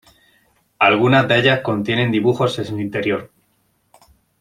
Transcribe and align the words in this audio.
Algunas 0.79 1.27
de 1.27 1.37
ellas 1.37 1.61
contienen 1.61 2.09
dibujos 2.09 2.57
en 2.57 2.65
su 2.65 2.79
interior. 2.79 3.29